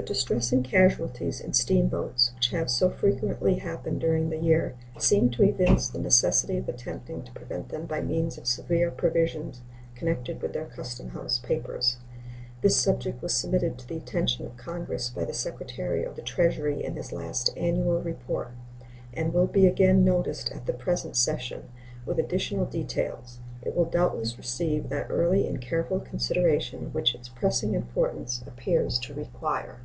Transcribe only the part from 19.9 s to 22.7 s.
noticed at the present session, with additional